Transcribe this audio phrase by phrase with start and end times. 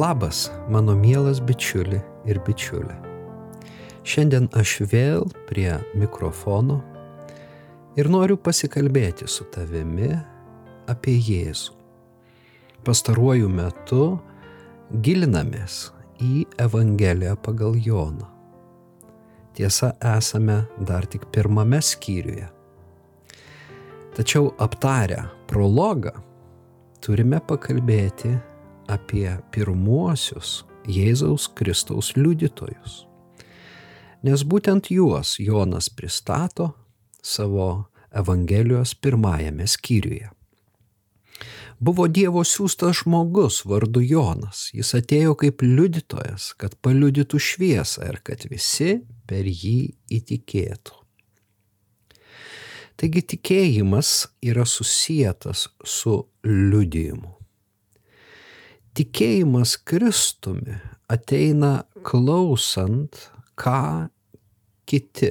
[0.00, 2.94] Labas, mano mielas bičiuli ir bičiulė.
[4.00, 6.78] Šiandien aš vėl prie mikrofono
[8.00, 10.08] ir noriu pasikalbėti su tavimi
[10.88, 11.76] apie Jėzų.
[12.86, 14.08] Pastaruoju metu
[15.04, 15.90] gilinamės
[16.24, 18.32] į Evangeliją pagal Joną.
[19.52, 22.48] Tiesa, esame dar tik pirmame skyriuje.
[24.16, 26.14] Tačiau aptarę prologą
[27.04, 28.38] turime pakalbėti
[28.90, 33.04] apie pirmuosius Jėzaus Kristaus liudytojus.
[34.26, 36.72] Nes būtent juos Jonas pristato
[37.22, 40.28] savo Evangelijos pirmajame skyriuje.
[41.80, 44.66] Buvo Dievo siūstas žmogus vardu Jonas.
[44.76, 48.98] Jis atėjo kaip liudytojas, kad paliudytų šviesą ir kad visi
[49.30, 50.98] per jį įtikėtų.
[53.00, 57.39] Taigi tikėjimas yra susijęs su liudijimu.
[58.90, 60.74] Tikėjimas Kristumi
[61.10, 63.14] ateina klausant,
[63.54, 64.08] ką
[64.90, 65.30] kiti,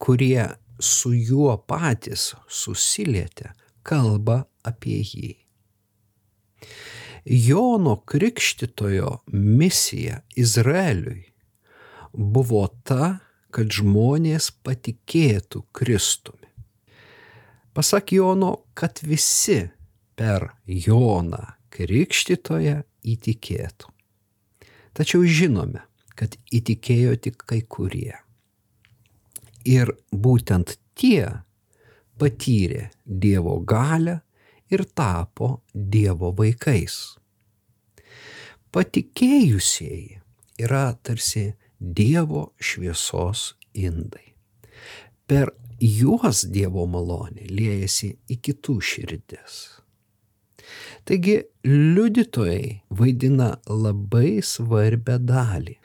[0.00, 0.46] kurie
[0.80, 3.50] su juo patys susilietė,
[3.84, 5.34] kalba apie jį.
[7.26, 11.26] Jono Krikštitojo misija Izraeliui
[12.16, 13.18] buvo ta,
[13.52, 16.48] kad žmonės patikėtų Kristumi.
[17.76, 19.60] Pasak Jono, kad visi
[20.16, 23.92] per Joną krikštytoje įtikėtų.
[24.96, 25.82] Tačiau žinome,
[26.16, 28.16] kad įtikėjo tik kai kurie.
[29.66, 31.26] Ir būtent tie
[32.16, 34.20] patyrė Dievo galę
[34.72, 37.16] ir tapo Dievo vaikais.
[38.72, 40.20] Patikėjusieji
[40.64, 44.32] yra tarsi Dievo šviesos indai.
[45.28, 49.56] Per juos Dievo malonė liejasi į kitų širdis.
[51.06, 55.76] Taigi liudytojai vaidina labai svarbę dalį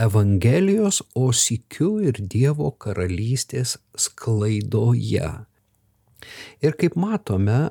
[0.00, 5.28] Evangelijos, o sikiu ir Dievo karalystės sklaidoje.
[6.64, 7.68] Ir kaip matome,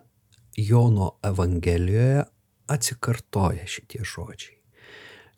[0.59, 2.25] Jono Evangelijoje
[2.69, 4.57] atsikartoja šitie žodžiai.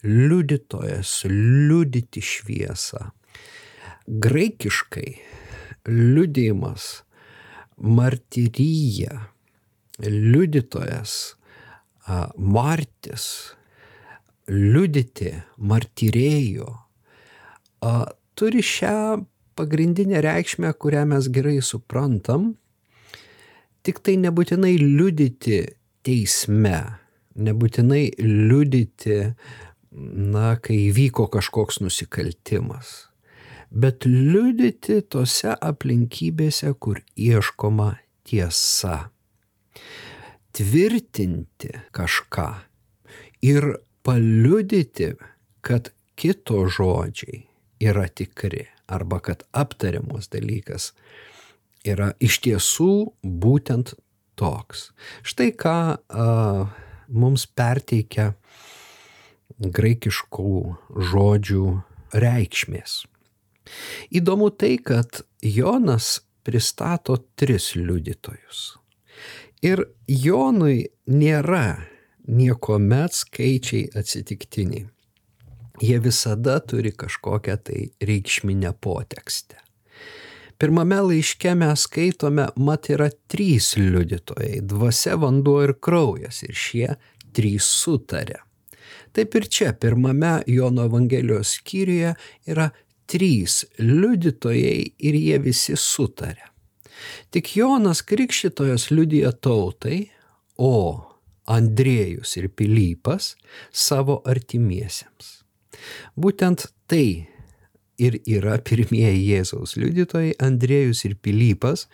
[0.03, 3.11] Liudytojas, liudyti šviesą.
[4.07, 5.13] Graikiškai
[5.87, 7.03] liudijimas,
[7.77, 9.27] martyryja,
[10.01, 11.35] liudytojas,
[12.37, 13.25] martis,
[14.49, 16.69] liudyti, martyrėjo,
[18.37, 19.25] turi šią
[19.55, 22.53] pagrindinę reikšmę, kurią mes gerai suprantam,
[23.85, 25.61] tik tai nebūtinai liudyti
[26.05, 26.79] teisme,
[27.37, 29.21] nebūtinai liudyti,
[29.91, 33.11] na, kai vyko kažkoks nusikaltimas,
[33.71, 37.95] bet liudyti tose aplinkybėse, kur ieškoma
[38.27, 39.10] tiesa
[40.55, 42.49] tvirtinti kažką
[43.45, 43.73] ir
[44.05, 45.13] paliudyti,
[45.61, 47.45] kad kito žodžiai
[47.81, 50.91] yra tikri arba kad aptariamas dalykas
[51.87, 52.93] yra iš tiesų
[53.23, 53.95] būtent
[54.37, 54.89] toks.
[55.25, 56.27] Štai ką a,
[57.07, 58.33] mums perteikia
[59.61, 60.53] graikiškų
[61.11, 61.65] žodžių
[62.17, 63.01] reikšmės.
[64.11, 68.77] Įdomu tai, kad Jonas pristato tris liudytojus.
[69.61, 71.83] Ir Jonui nėra
[72.25, 74.87] niekuomet skaičiai atsitiktiniai.
[75.81, 79.59] Jie visada turi kažkokią tai reikšminę potekstę.
[80.57, 86.95] Pirmame laiške mes skaitome, mat yra trys liudytojai- dvasia, vanduo ir kraujas, ir šie
[87.33, 88.41] trys sutarė.
[89.13, 92.15] Taip ir čia pirmame Jono Evangelijos skyriuje
[92.47, 92.71] yra
[93.07, 96.50] trys liudytojai ir jie visi sutarė.
[97.31, 100.05] Tik Jonas Krikščitojas liudija tautai,
[100.57, 100.73] o
[101.51, 103.35] Andriejus ir Pilypas
[103.73, 105.41] savo artimiesiems.
[106.15, 107.27] Būtent tai
[108.01, 111.87] ir yra pirmieji Jėzaus liudytojai Andriejus ir Pilypas,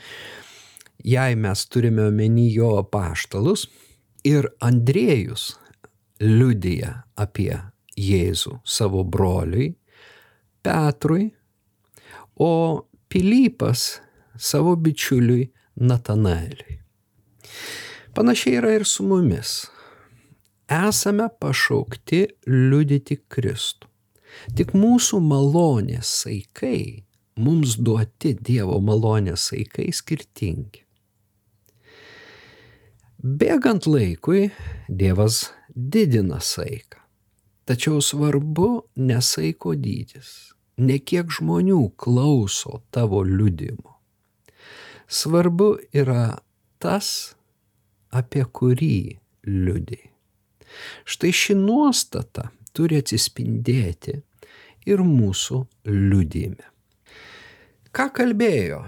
[1.04, 3.68] jei mes turime omeny jo paštalus,
[4.28, 5.54] ir Andriejus
[6.24, 7.54] liudija apie
[7.98, 9.72] Jėzų savo broliui,
[10.66, 11.30] Petrui,
[12.38, 12.52] o
[13.08, 14.02] Pilypas
[14.38, 16.80] savo bičiuliui Natanaeliui.
[18.14, 19.68] Panašiai yra ir su mumis.
[20.68, 23.88] Esame pašaukti liudyti Kristų.
[24.58, 27.06] Tik mūsų malonės saikai,
[27.40, 30.84] mums duoti Dievo malonės saikai skirtingi.
[33.18, 34.52] Bėgant laikui,
[34.90, 37.02] Dievas didina saiką.
[37.68, 43.97] Tačiau svarbu nesaiko dydis, ne kiek žmonių klauso tavo liudimo.
[45.08, 46.38] Svarbu yra
[46.84, 47.38] tas,
[48.12, 49.18] apie kurį
[49.48, 50.00] liūdį.
[51.08, 54.18] Štai ši nuostata turi atsispindėti
[54.88, 56.68] ir mūsų liudėjime.
[57.96, 58.84] Ką kalbėjo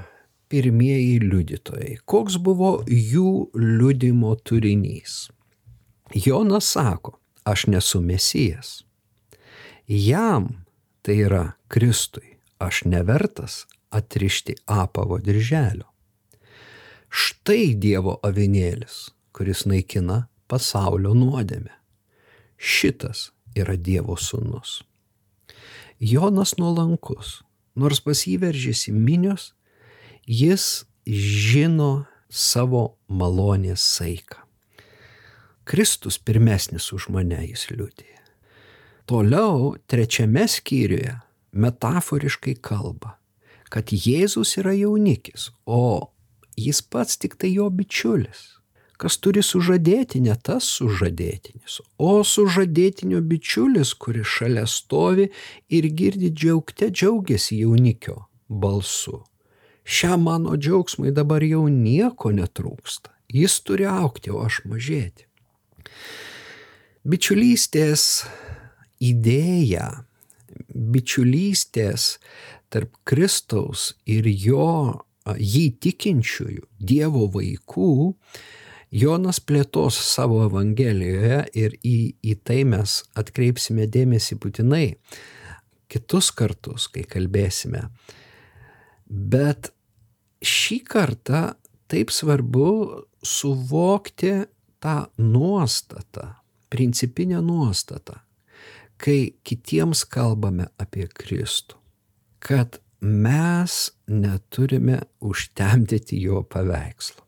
[0.51, 1.95] pirmieji liudytojai?
[2.05, 5.29] Koks buvo jų liudimo turinys?
[6.13, 7.15] Jonas sako,
[7.47, 8.81] aš nesu mesijas.
[9.87, 10.65] Jam,
[11.01, 15.87] tai yra Kristui, aš nevertas atrišti apavo dirželio.
[17.09, 21.73] Štai Dievo avinėlis, kuris naikina pasaulio nuodėmę.
[22.59, 24.81] Šitas yra Dievo sūnus.
[25.99, 27.39] Jonas nuolankus,
[27.75, 29.53] nors pasiveržėsi minios,
[30.23, 34.45] jis žino savo malonės saiką.
[35.65, 38.07] Kristus pirmesnis už mane jis liūdė.
[39.09, 41.15] Toliau trečiame skyriuje
[41.57, 43.17] metaforiškai kalba,
[43.73, 46.13] kad Jėzus yra jaunikis, o
[46.67, 48.59] jis pats tik tai jo bičiulis
[48.99, 55.29] kas turi sužadėti, ne tas sužadėtinis, o sužadėtinio bičiulis, kuris šalia stovi
[55.71, 58.17] ir girdi džiaugte džiaugiasi jaunikio
[58.49, 59.21] balsu.
[59.89, 63.15] Šiam mano džiaugsmui dabar jau nieko netrūksta.
[63.33, 65.25] Jis turi aukti, o aš mažėti.
[67.09, 68.25] Bičiulystės
[68.99, 69.87] idėja,
[70.67, 72.17] bičiulystės
[72.69, 74.99] tarp Kristaus ir jo
[75.37, 77.91] jį tikinčiųjų Dievo vaikų
[78.89, 84.85] Jonas plėtos savo Evangelijoje ir į, į tai mes atkreipsime dėmesį būtinai
[85.89, 87.83] kitus kartus, kai kalbėsime.
[89.09, 89.69] Bet
[90.41, 91.43] šį kartą
[91.89, 92.71] taip svarbu
[93.25, 94.33] suvokti
[94.81, 96.33] tą nuostatą,
[96.73, 98.19] principinę nuostatą,
[98.97, 101.77] kai kitiems kalbame apie Kristų,
[102.41, 107.23] kad mes neturime užtemdyti jo paveikslo.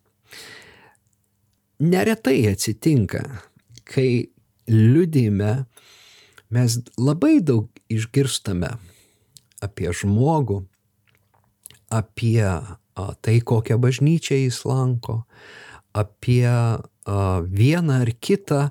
[1.79, 3.23] Neretai atsitinka,
[3.83, 4.27] kai
[4.67, 5.65] liudime
[6.51, 8.69] mes labai daug išgirstame
[9.61, 10.61] apie žmogų,
[11.91, 12.45] apie
[13.21, 15.23] tai, kokią bažnyčią jis lanko,
[15.97, 16.49] apie
[17.49, 18.69] vieną ar kitą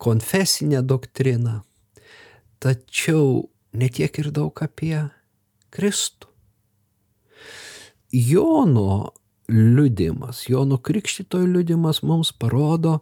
[0.00, 1.60] konfesinę doktriną,
[2.60, 5.10] tačiau netiek ir daug apie
[5.70, 6.28] Kristų.
[8.10, 9.12] Jono
[9.50, 13.00] liudimas, Jono Krikštitojo liudimas mums parodo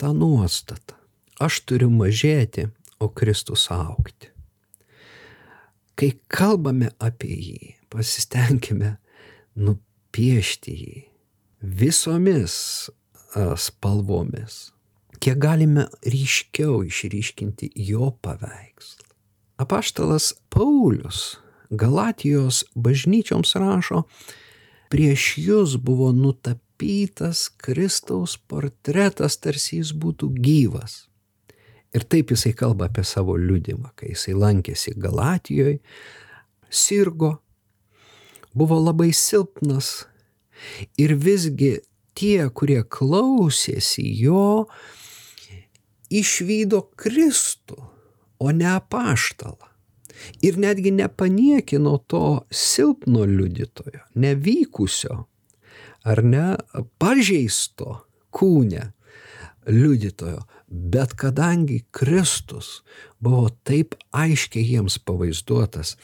[0.00, 0.96] tą nuostatą.
[1.40, 2.70] Aš turiu mažėti,
[3.00, 4.30] o Kristus aukti.
[5.96, 8.96] Kai kalbame apie jį, pasistengime
[9.56, 11.02] nupiešti jį
[11.60, 12.56] visomis
[13.36, 14.70] spalvomis,
[15.20, 19.04] kiek galime ryškiau išryškinti jo paveikslą.
[19.60, 21.38] Apaštalas Paulius
[21.70, 24.02] Galatijos bažnyčioms rašo,
[24.92, 31.06] prieš jūs buvo nutapytas Kristaus portretas, tarsi jis būtų gyvas.
[31.96, 35.78] Ir taip jisai kalba apie savo liudimą, kai jisai lankėsi Galatijoje,
[36.68, 37.36] sirgo,
[38.56, 40.06] buvo labai silpnas
[41.00, 41.78] ir visgi
[42.16, 44.66] tie, kurie klausėsi jo,
[46.12, 47.78] išvydo Kristų,
[48.38, 49.75] o ne apaštalą
[50.42, 55.24] ir netgi nepaniekino to silpno liudytojo, nevykusio
[56.06, 56.46] ar ne
[56.98, 58.00] pažeisto
[58.34, 58.92] kūne
[59.66, 62.82] liudytojo, bet kadangi Kristus
[63.18, 65.96] buvo taip aiškiai jiems pavaizduotas,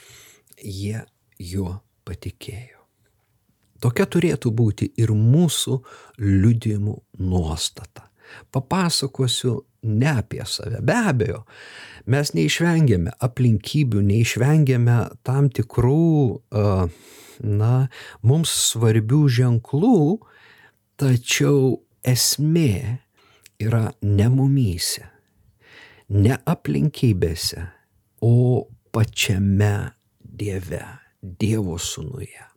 [0.59, 1.03] jie
[1.39, 1.77] juo
[2.07, 2.79] patikėjo.
[3.83, 5.77] Tokia turėtų būti ir mūsų
[6.23, 8.07] liudimų nuostata.
[8.51, 10.81] Papasakosiu ne apie save.
[10.81, 11.43] Be abejo,
[12.09, 14.97] mes neišvengiame aplinkybių, neišvengiame
[15.27, 16.41] tam tikrų,
[17.43, 17.73] na,
[18.23, 20.03] mums svarbių ženklų,
[21.01, 22.99] tačiau esmė
[23.63, 25.05] yra ne mumyse,
[26.13, 27.67] ne aplinkybėse,
[28.23, 28.35] o
[28.93, 29.75] pačiame
[30.19, 30.83] Dieve,
[31.21, 32.49] Dievo sūnuje.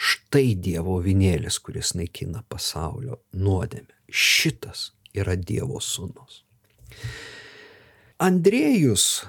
[0.00, 3.92] Štai Dievo vinėlis, kuris naikina pasaulio nuodėmę.
[4.08, 6.40] Šitas yra Dievo sūnus.
[8.20, 9.24] Andrėjus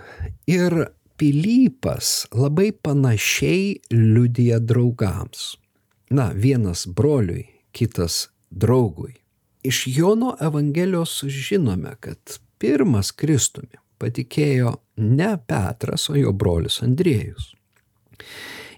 [0.52, 0.76] ir
[1.22, 5.56] Pilypas labai panašiai liudija draugams.
[6.10, 9.14] Na, vienas broliui, kitas draugui.
[9.64, 17.52] Iš Jono Evangelijos sužinome, kad pirmas Kristumi patikėjo ne Petras, o jo brolis Andriejus.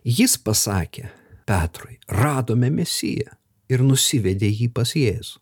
[0.04, 1.08] Jis pasakė
[1.48, 3.32] Petrui, radome Mesiją
[3.72, 5.40] ir nusivedė jį pas Jėzų.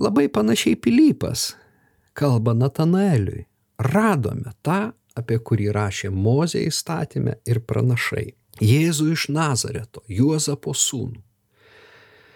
[0.00, 1.50] Labai panašiai Pilypas
[2.20, 3.46] kalba Natanaeliui,
[3.80, 8.28] radome tą, apie kurį rašė Mozė įstatymę ir pranašai.
[8.60, 11.22] Jėzų iš Nazareto, Juozapo sūnų.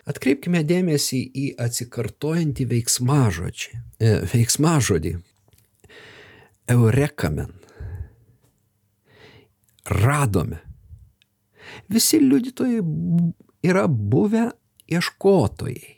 [0.08, 3.68] Atkreipkime dėmesį į atsikartojantį veiksmažodį.
[4.00, 5.14] E, veiksmažodį.
[6.74, 7.52] Eurekamen.
[9.88, 10.60] Radome.
[11.92, 12.80] Visi liudytojai
[13.64, 14.50] yra buvę
[14.92, 15.92] ieškotojai.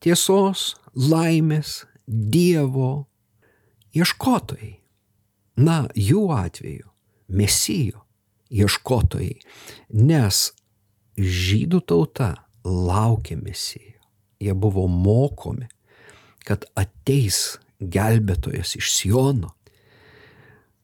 [0.00, 3.06] Tiesos, laimės, Dievo
[3.94, 4.74] ieškotojai.
[5.60, 6.88] Na, jų atveju
[7.30, 8.02] mesijo
[8.50, 9.36] ieškotojai,
[9.94, 10.40] nes
[11.14, 12.30] žydų tauta
[12.66, 14.00] laukė mesijo.
[14.40, 15.68] Jie buvo mokomi,
[16.42, 19.52] kad ateis gelbėtojas iš Siono.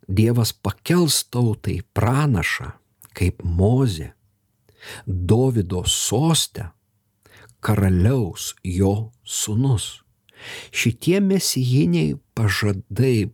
[0.07, 2.71] Dievas pakels tautai pranašą
[3.17, 4.13] kaip Mozė,
[5.07, 6.69] Dovido sostę,
[7.65, 10.06] karaliaus jo sunus.
[10.71, 13.29] Šitie mesijiniai pažadai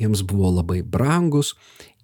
[0.00, 1.54] jiems buvo labai brangus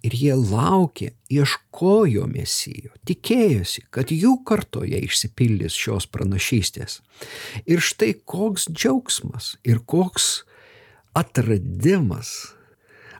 [0.03, 6.99] ir jie laukė, ieškojo mesijo, tikėjosi, kad jų kartoje išsipildys šios pranašystės.
[7.65, 10.43] Ir štai koks džiaugsmas ir koks
[11.15, 12.53] atradimas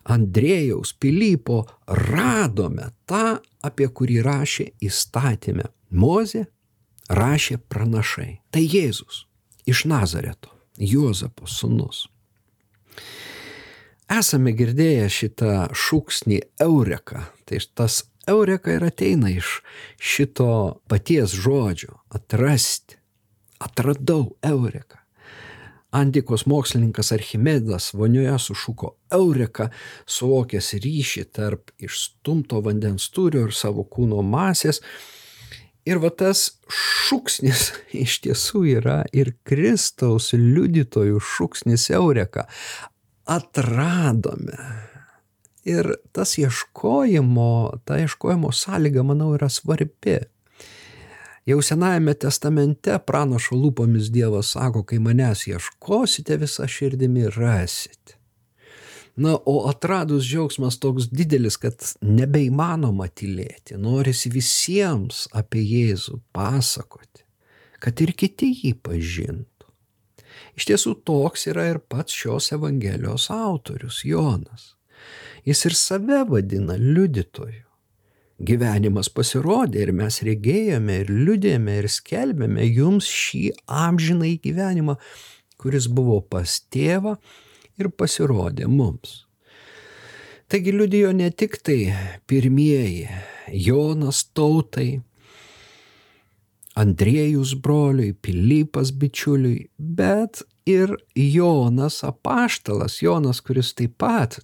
[0.03, 5.69] Andrėjaus Pilypo radome tą, apie kurį rašė įstatymę.
[5.95, 6.47] Mozė
[7.07, 8.41] rašė pranašai.
[8.51, 9.23] Tai Jėzus
[9.69, 12.07] iš Nazareto, Juozapo sunus.
[14.13, 17.27] Esame girdėję šitą šūksnį Eureka.
[17.45, 19.61] Tai tas Eureka ir ateina iš
[19.99, 22.97] šito paties žodžio- atrasti.
[23.59, 24.99] Atradau Eureka.
[25.93, 29.69] Antikos mokslininkas Archimedas vonioje sušuko Eureka,
[30.05, 34.81] suvokęs ryšį tarp išstumto vandens turio ir savo kūno masės.
[35.83, 37.65] Ir va tas šūksnis
[38.05, 42.47] iš tiesų yra ir Kristaus liudytojų šūksnis Eureka
[43.27, 44.57] atradome.
[45.63, 47.51] Ir tas ieškojimo,
[47.87, 50.17] ta ieškojimo sąlyga, manau, yra svarbi.
[51.47, 58.22] Jau Senajame testamente pranašo lūpomis Dievas sako, kai manęs ieškosite visą širdimi, rasite.
[59.15, 67.21] Na, o atradus džiaugsmas toks didelis, kad nebeįmanoma tylėti, norisi visiems apie Jėzų pasakoti,
[67.77, 69.69] kad ir kiti jį pažintų.
[70.57, 74.73] Iš tiesų toks yra ir pats šios Evangelijos autorius Jonas.
[75.45, 77.61] Jis ir save vadina liudytoju.
[78.43, 84.97] Gyvenimas pasirodė ir mes regėjome ir liudėjome ir skelbėme jums šį amžinai gyvenimą,
[85.61, 87.19] kuris buvo pas tėvą
[87.79, 89.23] ir pasirodė mums.
[90.51, 91.93] Taigi liudijo ne tik tai
[92.29, 93.07] pirmieji
[93.65, 95.01] Jonas tautai,
[96.75, 104.39] Andriejus broliui, Pilypas bičiuliui, bet ir Jonas apaštalas, Jonas, kuris taip pat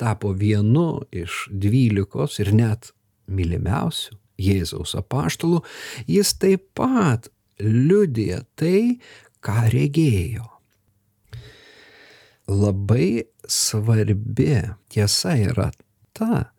[0.00, 2.92] tapo vienu iš dvylikos ir net
[3.28, 5.60] mylimiausių Jėzaus apaštalų,
[6.10, 7.28] jis taip pat
[7.60, 8.98] liudija tai,
[9.44, 10.53] ką regėjo.
[12.48, 14.58] Labai svarbi
[14.92, 15.70] tiesa yra
[16.12, 16.50] ta,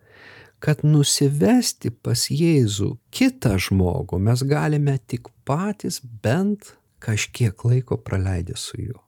[0.59, 6.73] kad nusivesti pas Jėzų kitą žmogų mes galime tik patys bent
[7.05, 9.01] kažkiek laiko praleidę su juo.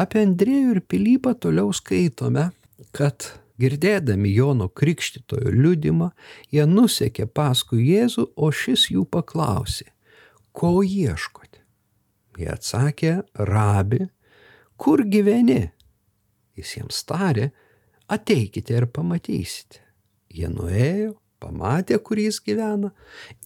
[0.00, 2.48] Apie Andrėjų ir Pilypą toliau skaitome,
[2.96, 3.28] kad
[3.62, 6.10] girdėdami Jono Krikštitojo liudimą,
[6.50, 9.92] jie nusekė paskui Jėzų, o šis jų paklausė,
[10.56, 11.60] ko ieškote?
[12.40, 14.08] Jie atsakė, rabi,
[14.76, 15.70] kur gyveni?
[16.58, 17.50] Jis jiems tarė,
[18.12, 19.80] ateikite ir pamatysite.
[20.32, 22.92] Jie nuėjo, pamatė, kur jis gyvena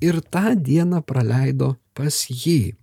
[0.04, 2.74] ir tą dieną praleido pas jį.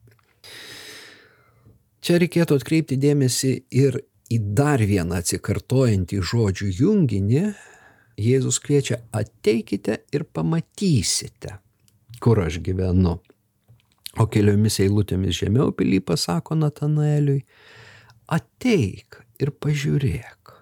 [2.04, 4.02] Čia reikėtų atkreipti dėmesį ir
[4.34, 7.44] į dar vieną atsikartojantį žodžių junginį.
[8.20, 11.56] Jėzus kviečia ateikite ir pamatysite,
[12.22, 13.16] kur aš gyvenu.
[14.22, 17.40] O keliomis eilutėmis žemiau Pilypas sako Natanaeliui,
[18.28, 20.54] ateik ir pažiūrėk.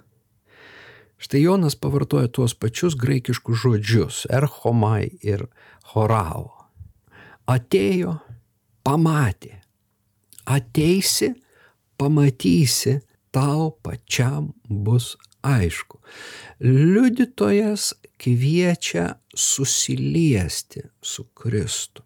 [1.21, 5.45] Štai Jonas pavartoja tuos pačius graikiškus žodžius- erchomai ir
[5.93, 6.49] horao.
[7.47, 8.19] Atėjo,
[8.83, 9.61] pamatė.
[10.45, 11.35] Ateisi,
[11.97, 13.01] pamatysi,
[13.31, 15.99] tau pačiam bus aišku.
[16.59, 22.01] Liudytojas kviečia susiliesti su Kristu.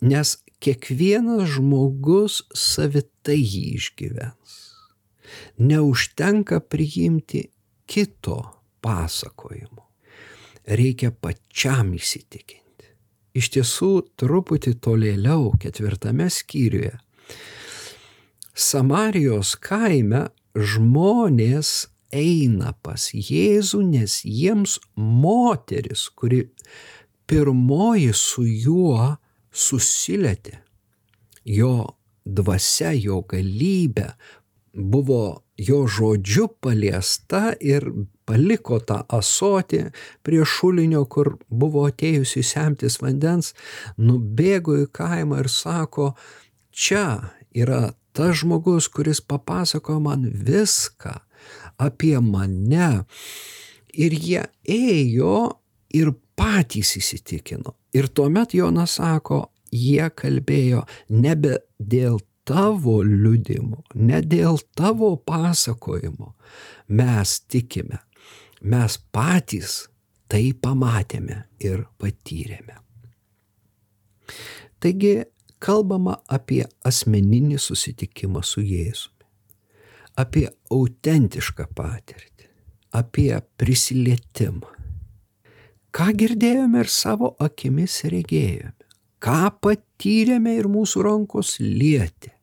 [0.00, 4.54] Nes kiekvienas žmogus savitai jį išgyvens.
[5.58, 7.46] Neužtenka priimti
[7.86, 8.38] kito
[8.84, 9.84] pasakojimo.
[10.66, 12.88] Reikia pačiam įsitikinti.
[13.36, 16.96] Iš tiesų, truputį tolėliau ketvirtame skyriuje.
[18.56, 26.46] Samarijos kaime žmonės eina pas Jėzų, nes jiems moteris, kuri
[27.28, 29.16] pirmoji su juo
[29.56, 30.60] susilietė,
[31.48, 31.96] jo
[32.26, 34.10] dvasia, jo galybė
[34.76, 37.86] buvo jo žodžiu paliesta ir
[38.28, 39.86] paliko tą asotį
[40.26, 43.54] prie šulinio, kur buvo atėjusi semtis vandens,
[43.96, 46.12] nubėgo į kaimą ir sako,
[46.70, 51.14] čia yra tas žmogus, kuris papasakojo man viską
[51.80, 53.06] apie mane.
[53.96, 55.56] Ir jie ėjo
[55.96, 57.74] ir patys įsitikino.
[57.96, 66.34] Ir tuomet Jonas sako, jie kalbėjo nebe dėl tavo liudimo, ne dėl tavo pasakojimo.
[66.88, 67.98] Mes tikime,
[68.62, 69.86] mes patys
[70.30, 72.78] tai pamatėme ir patyrėme.
[74.82, 75.24] Taigi
[75.62, 79.26] kalbama apie asmeninį susitikimą su Jėzumi,
[80.20, 82.50] apie autentišką patirtį,
[82.94, 84.75] apie prisilietimą.
[85.96, 88.74] Ką girdėjome ir savo akimis regėjome,
[89.22, 92.34] ką patyrėme ir mūsų rankos lietė,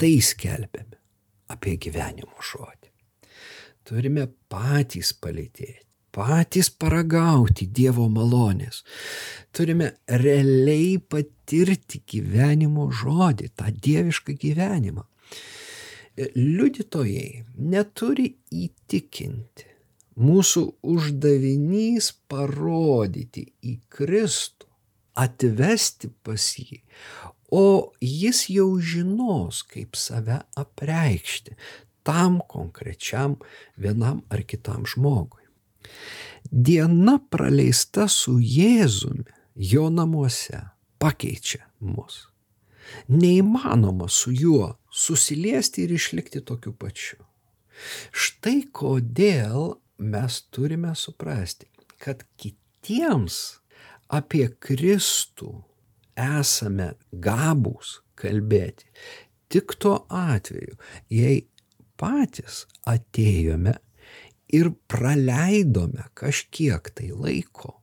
[0.00, 0.96] tai skelbėme
[1.52, 2.92] apie gyvenimo žodį.
[3.86, 5.86] Turime patys palėtėti
[6.16, 8.82] patys paragauti Dievo malonės.
[9.54, 15.04] Turime realiai patirti gyvenimo žodį, tą dievišką gyvenimą.
[16.36, 18.30] Liudytojai neturi
[18.64, 19.75] įtikinti.
[20.16, 24.68] Mūsų uždavinys parodyti į Kristų,
[25.16, 26.80] atvesti pas jį,
[27.52, 31.56] o jis jau žinos, kaip save apreikšti
[32.06, 33.36] tam konkrečiam
[33.76, 35.42] vienam ar kitam žmogui.
[36.50, 40.60] Diena praleista su Jėzumi jo namuose
[41.02, 42.26] pakeičia mus.
[43.10, 47.18] Neįmanoma su juo susiliesti ir išlikti tokiu pačiu.
[48.14, 53.60] Štai kodėl mes turime suprasti, kad kitiems
[54.12, 55.52] apie Kristų
[56.16, 58.88] esame gabūs kalbėti
[59.48, 60.76] tik tuo atveju,
[61.12, 61.44] jei
[62.00, 63.76] patys atėjome
[64.56, 67.76] ir praleidome kažkiek tai laiko.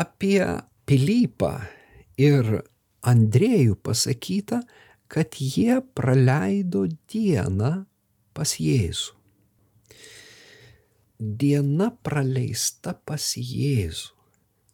[0.00, 0.42] Apie
[0.88, 1.54] Pilypą
[2.20, 2.60] ir
[3.06, 4.60] Andrėjų pasakyta,
[5.10, 7.70] kad jie praleido dieną
[8.36, 9.19] pas Jėzų.
[11.20, 14.16] Diena praleista pas Jėzų.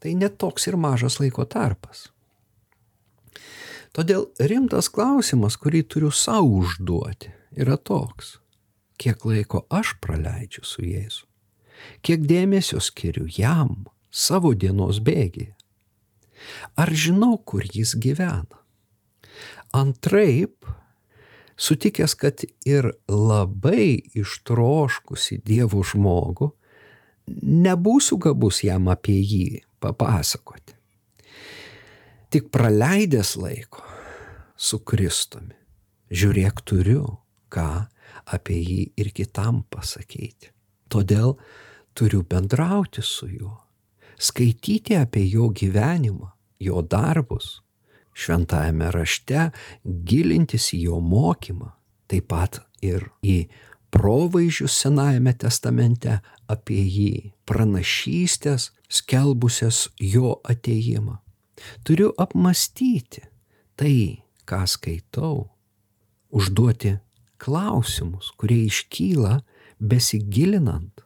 [0.01, 2.07] Tai netoks ir mažas laiko tarpas.
[3.97, 8.37] Todėl rimtas klausimas, kurį turiu savo užduoti, yra toks
[8.99, 11.27] kiek laiko aš praleidžiu su Jėzu,
[12.05, 15.53] kiek dėmesio skiriu jam savo dienos bėgiai.
[16.77, 18.61] Ar žinau, kur jis gyvena?
[19.77, 20.69] Antraip,
[21.57, 26.51] sutikęs, kad ir labai ištroškusi Dievo žmogų,
[27.67, 29.47] nebūsiu gabus jam apie jį
[29.83, 30.77] papasakoti.
[32.31, 33.85] Tik praleidęs laiko
[34.57, 35.55] su Kristumi,
[36.11, 37.05] žiūrėk turiu,
[37.53, 37.87] ką
[38.35, 40.51] apie jį ir kitam pasakyti.
[40.91, 41.37] Todėl
[41.97, 43.57] turiu bendrauti su juo,
[44.19, 46.31] skaityti apie jo gyvenimą,
[46.63, 47.61] jo darbus,
[48.17, 49.51] šventajame rašte
[49.85, 51.73] gilintis į jo mokymą,
[52.09, 53.47] taip pat ir į
[53.95, 56.19] provaizdžius Senajame testamente
[56.51, 57.13] apie jį,
[57.49, 61.21] pranašystės skelbusias jo ateimą.
[61.85, 63.25] Turiu apmastyti
[63.77, 65.49] tai, ką skaitau,
[66.31, 66.97] užduoti
[67.41, 69.41] klausimus, kurie iškyla
[69.81, 71.05] besigilinant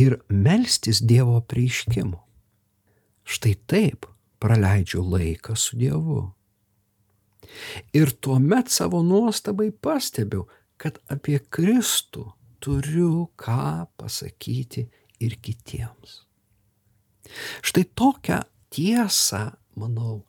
[0.00, 2.18] ir melstis Dievo prieiškimu.
[3.24, 4.08] Štai taip
[4.44, 6.20] praleidžiu laiką su Dievu.
[7.96, 10.44] Ir tuomet savo nuostabai pastebiu,
[10.76, 12.26] kad apie Kristų
[12.60, 14.84] turiu ką pasakyti
[15.24, 16.20] ir kitiems.
[17.64, 18.42] Štai tokią
[18.74, 20.24] tiesą, manau,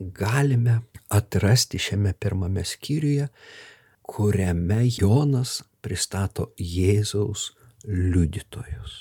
[0.00, 0.80] galime
[1.12, 3.28] atrasti šiame pirmame skyriuje,
[4.08, 7.50] kuriame Jonas pristato Jėzaus
[7.84, 8.94] liudytojus.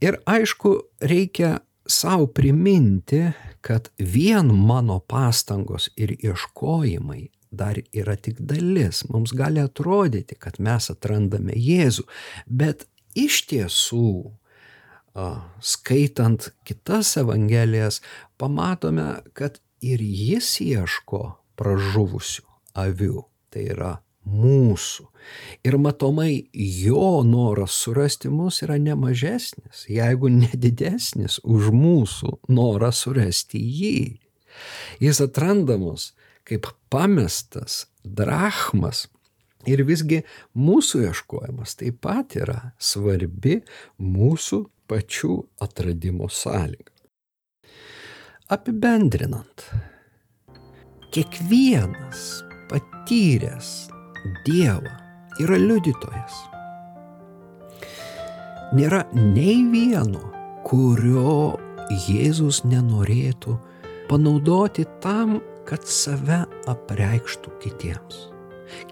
[0.00, 1.58] Ir aišku, reikia
[1.90, 9.04] savo priminti, kad vien mano pastangos ir ieškojimai dar yra tik dalis.
[9.08, 12.06] Mums gali atrodyti, kad mes atrandame Jėzų,
[12.46, 12.86] bet
[13.18, 14.12] iš tiesų,
[15.60, 18.00] skaitant kitas evangelijas,
[18.38, 21.24] pamatome, kad ir jis ieško
[21.58, 22.46] pražuvusių
[22.78, 23.96] avių, tai yra
[24.28, 25.06] mūsų.
[25.66, 34.18] Ir matomai jo noras surasti mus yra nemažesnis, jeigu nedidesnis už mūsų norą surasti jį.
[35.00, 36.12] Jis atranda mus
[36.48, 39.08] kaip pamestas drachmas.
[39.68, 40.22] Ir visgi
[40.56, 43.58] mūsų ieškojimas taip pat yra svarbi
[44.00, 46.88] mūsų pačių atradimo sąlyga.
[48.50, 49.62] apibendrinant,
[51.14, 53.68] kiekvienas patyręs
[54.44, 54.92] Dievą
[55.40, 56.36] yra liudytojas.
[58.76, 60.20] Nėra nei vieno,
[60.68, 61.56] kurio
[61.90, 63.56] Jėzus nenorėtų
[64.10, 68.28] panaudoti tam, kad save apreikštų kitiems.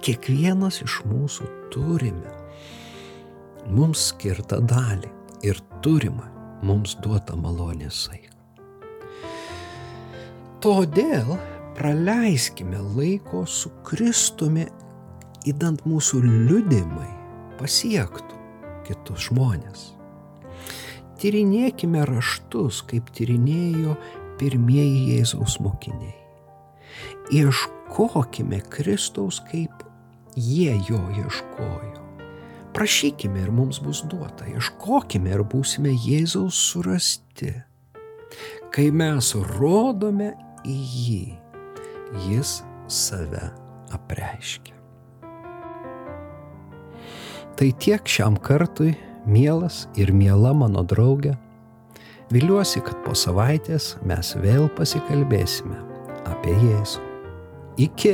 [0.03, 2.33] Kiekvienas iš mūsų turime
[3.69, 5.11] mums skirtą dalį
[5.47, 6.27] ir turimą
[6.67, 8.35] mums duotą malonės saiką.
[10.65, 11.37] Todėl
[11.79, 14.67] praleiskime laiko su Kristumi,
[15.47, 17.11] įdant mūsų liudimai
[17.61, 18.39] pasiektų
[18.89, 19.93] kitus žmonės.
[21.19, 23.97] Tyrinėkime raštus, kaip tyrinėjo
[24.39, 26.15] pirmieji Jėzaus mokiniai.
[27.35, 29.83] Ieškokime Kristaus, kaip
[30.39, 32.05] jie jo ieškojo.
[32.75, 37.51] Prašykime ir mums bus duota, ieškokime ir būsime Jėzaus surasti.
[38.71, 41.23] Kai mes rodome į jį,
[42.29, 43.49] jis save
[43.97, 44.78] apreiškia.
[47.59, 48.93] Tai tiek šiam kartui,
[49.27, 51.33] mielas ir miela mano draugė.
[52.31, 55.81] Viliuosi, kad po savaitės mes vėl pasikalbėsime
[56.31, 57.03] apie Jėzų.
[57.83, 58.13] Iki.